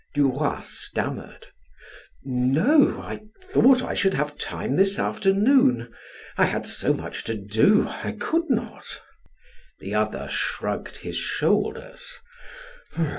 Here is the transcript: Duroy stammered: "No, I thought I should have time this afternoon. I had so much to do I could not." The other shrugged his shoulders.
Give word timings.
Duroy 0.15 0.61
stammered: 0.63 1.45
"No, 2.23 2.99
I 3.03 3.21
thought 3.39 3.83
I 3.83 3.93
should 3.93 4.15
have 4.15 4.35
time 4.35 4.75
this 4.75 4.97
afternoon. 4.97 5.93
I 6.39 6.45
had 6.45 6.65
so 6.65 6.91
much 6.91 7.23
to 7.25 7.35
do 7.35 7.85
I 7.87 8.13
could 8.19 8.49
not." 8.49 8.99
The 9.77 9.93
other 9.93 10.27
shrugged 10.27 10.97
his 10.97 11.17
shoulders. 11.17 12.17